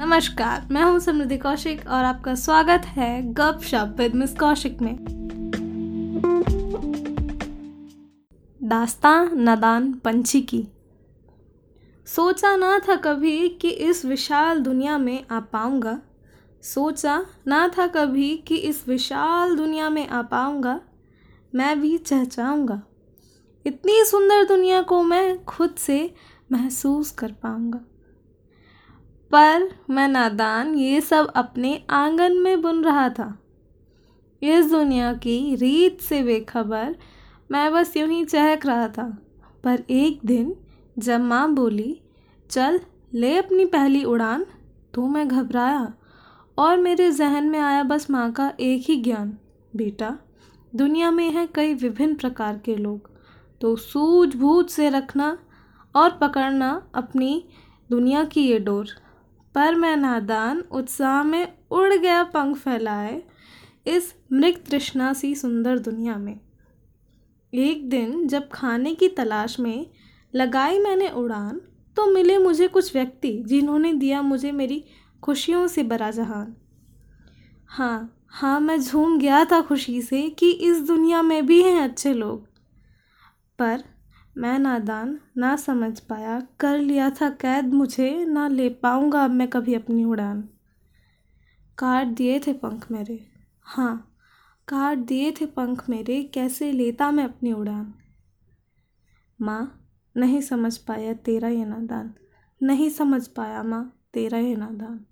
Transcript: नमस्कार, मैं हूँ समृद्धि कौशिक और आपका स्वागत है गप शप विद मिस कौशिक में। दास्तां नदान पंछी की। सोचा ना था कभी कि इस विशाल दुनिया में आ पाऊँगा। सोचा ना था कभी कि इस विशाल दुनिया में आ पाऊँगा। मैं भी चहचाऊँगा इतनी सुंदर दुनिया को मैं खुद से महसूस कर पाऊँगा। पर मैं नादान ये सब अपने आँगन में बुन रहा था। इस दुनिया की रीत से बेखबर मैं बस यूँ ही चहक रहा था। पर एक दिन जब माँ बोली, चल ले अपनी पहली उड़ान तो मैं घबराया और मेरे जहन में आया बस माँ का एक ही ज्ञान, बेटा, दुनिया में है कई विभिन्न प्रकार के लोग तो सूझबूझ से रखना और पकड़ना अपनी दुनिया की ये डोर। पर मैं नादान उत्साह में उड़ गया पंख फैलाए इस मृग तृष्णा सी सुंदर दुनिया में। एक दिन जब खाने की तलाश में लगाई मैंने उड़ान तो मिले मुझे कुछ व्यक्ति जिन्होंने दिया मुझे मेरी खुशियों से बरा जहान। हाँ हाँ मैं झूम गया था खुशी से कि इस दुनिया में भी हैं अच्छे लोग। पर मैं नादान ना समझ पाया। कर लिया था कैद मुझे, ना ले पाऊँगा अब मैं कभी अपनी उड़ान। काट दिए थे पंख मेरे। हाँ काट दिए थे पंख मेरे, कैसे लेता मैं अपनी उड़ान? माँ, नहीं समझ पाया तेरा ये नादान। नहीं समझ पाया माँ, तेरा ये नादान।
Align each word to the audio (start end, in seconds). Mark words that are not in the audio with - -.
नमस्कार, 0.00 0.66
मैं 0.70 0.82
हूँ 0.82 0.98
समृद्धि 0.98 1.36
कौशिक 1.38 1.80
और 1.88 2.04
आपका 2.04 2.34
स्वागत 2.34 2.84
है 2.86 3.22
गप 3.34 3.60
शप 3.62 3.94
विद 3.98 4.14
मिस 4.14 4.34
कौशिक 4.38 4.82
में। 4.82 4.94
दास्तां 8.60 9.26
नदान 9.36 9.92
पंछी 9.94 10.40
की। 10.42 10.62
सोचा 12.06 12.54
ना 12.56 12.78
था 12.78 12.96
कभी 12.96 13.48
कि 13.48 13.68
इस 13.68 14.04
विशाल 14.04 14.60
दुनिया 14.60 14.98
में 14.98 15.24
आ 15.30 15.40
पाऊँगा। 15.40 15.98
सोचा 16.62 17.20
ना 17.46 17.66
था 17.68 17.86
कभी 17.86 18.36
कि 18.36 18.56
इस 18.56 18.88
विशाल 18.88 19.56
दुनिया 19.56 19.88
में 19.88 20.08
आ 20.08 20.22
पाऊँगा। 20.22 20.80
मैं 21.54 21.80
भी 21.80 21.96
चहचाऊँगा 21.98 22.82
इतनी 23.66 24.04
सुंदर 24.04 24.44
दुनिया 24.44 24.82
को 24.82 25.02
मैं 25.02 25.44
खुद 25.44 25.74
से 25.78 26.14
महसूस 26.52 27.10
कर 27.10 27.32
पाऊँगा। 27.32 27.80
पर 29.30 29.68
मैं 29.90 30.08
नादान 30.08 30.74
ये 30.74 31.00
सब 31.00 31.32
अपने 31.36 31.82
आँगन 31.90 32.36
में 32.36 32.60
बुन 32.62 32.84
रहा 32.84 33.08
था। 33.08 33.38
इस 34.42 34.70
दुनिया 34.70 35.12
की 35.14 35.54
रीत 35.54 36.00
से 36.00 36.22
बेखबर 36.22 36.94
मैं 37.50 37.72
बस 37.72 37.96
यूँ 37.96 38.08
ही 38.08 38.24
चहक 38.24 38.66
रहा 38.66 38.88
था। 38.88 39.08
पर 39.64 39.82
एक 39.90 40.20
दिन 40.24 40.54
जब 40.98 41.20
माँ 41.20 41.48
बोली, 41.54 42.00
चल 42.50 42.80
ले 43.14 43.36
अपनी 43.36 43.64
पहली 43.64 44.04
उड़ान 44.04 44.46
तो 44.94 45.06
मैं 45.06 45.28
घबराया 45.28 45.92
और 46.58 46.76
मेरे 46.76 47.10
जहन 47.12 47.48
में 47.48 47.58
आया 47.58 47.82
बस 47.82 48.10
माँ 48.10 48.30
का 48.32 48.52
एक 48.60 48.84
ही 48.88 48.96
ज्ञान, 48.96 49.36
बेटा, 49.76 50.18
दुनिया 50.74 51.10
में 51.10 51.30
है 51.30 51.46
कई 51.46 51.74
विभिन्न 51.74 52.14
प्रकार 52.14 52.58
के 52.58 52.76
लोग 52.76 53.10
तो 53.60 53.76
सूझबूझ 53.76 54.66
से 54.70 54.88
रखना 54.90 55.38
और 55.94 56.10
पकड़ना 56.10 56.70
अपनी 56.94 57.44
दुनिया 57.90 58.24
की 58.24 58.46
ये 58.46 58.58
डोर। 58.58 58.88
पर 59.58 59.74
मैं 59.74 59.96
नादान 59.96 60.60
उत्साह 60.70 61.22
में 61.22 61.52
उड़ 61.70 61.94
गया 61.94 62.22
पंख 62.24 62.56
फैलाए 62.56 63.22
इस 63.86 64.12
मृग 64.32 64.58
तृष्णा 64.70 65.12
सी 65.12 65.34
सुंदर 65.34 65.78
दुनिया 65.78 66.16
में। 66.16 66.38
एक 67.52 67.88
दिन 67.90 68.26
जब 68.28 68.48
खाने 68.48 68.94
की 68.94 69.08
तलाश 69.08 69.58
में 69.60 69.86
लगाई 70.34 70.78
मैंने 70.78 71.08
उड़ान 71.08 71.60
तो 71.96 72.06
मिले 72.06 72.38
मुझे 72.38 72.68
कुछ 72.68 72.94
व्यक्ति 72.94 73.32
जिन्होंने 73.46 73.92
दिया 73.94 74.22
मुझे 74.22 74.52
मेरी 74.52 74.84
खुशियों 75.22 75.66
से 75.66 75.82
बरा 75.82 76.10
जहान। 76.10 76.54
हाँ 77.68 78.26
हाँ 78.28 78.60
मैं 78.60 78.80
झूम 78.80 79.18
गया 79.18 79.44
था 79.44 79.60
खुशी 79.60 80.00
से 80.02 80.28
कि 80.30 80.50
इस 80.50 80.80
दुनिया 80.80 81.22
में 81.22 81.46
भी 81.46 81.62
हैं 81.62 81.80
अच्छे 81.80 82.14
लोग। 82.14 82.46
पर 83.58 83.84
मैं 84.38 84.58
नादान 84.58 85.20
ना 85.36 85.56
समझ 85.56 86.00
पाया। 86.00 86.46
कर 86.60 86.78
लिया 86.78 87.10
था 87.10 87.30
कैद 87.30 87.72
मुझे, 87.72 88.24
ना 88.24 88.48
ले 88.48 88.68
पाऊँगा 88.68 89.24
अब 89.24 89.30
मैं 89.30 89.48
कभी 89.48 89.74
अपनी 89.74 90.04
उड़ान। 90.04 90.48
काट 91.78 92.06
दिए 92.06 92.40
थे 92.40 92.52
पंख 92.52 92.90
मेरे। 92.90 93.26
हाँ 93.62 94.14
काट 94.68 94.98
दिए 94.98 95.32
थे 95.32 95.46
पंख 95.46 95.90
मेरे, 95.90 96.22
कैसे 96.22 96.72
लेता 96.72 97.10
मैं 97.10 97.24
अपनी 97.24 97.52
उड़ान? 97.52 97.94
माँ, 99.40 99.90
नहीं 100.16 100.40
समझ 100.40 100.76
पाया 100.76 101.12
तेरा 101.12 101.48
ये 101.48 101.64
नादान। 101.64 102.14
नहीं 102.62 102.90
समझ 102.90 103.28
पाया 103.28 103.62
माँ, 103.62 104.00
तेरा 104.14 104.38
ये 104.38 104.56
नादान। 104.56 105.04